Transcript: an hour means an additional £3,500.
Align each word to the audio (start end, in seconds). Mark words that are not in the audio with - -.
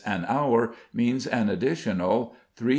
an 0.05 0.25
hour 0.27 0.73
means 0.91 1.27
an 1.27 1.47
additional 1.47 2.35
£3,500. 2.59 2.69